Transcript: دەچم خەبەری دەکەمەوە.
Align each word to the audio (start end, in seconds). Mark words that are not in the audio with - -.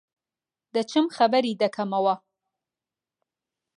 دەچم 0.73 1.05
خەبەری 1.15 1.59
دەکەمەوە. 1.63 2.15